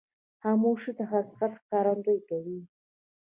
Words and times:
خاموشي، 0.41 0.91
د 0.97 0.99
حقیقت 1.11 1.51
ښکارندویي 1.61 2.21
کوي. 2.29 2.59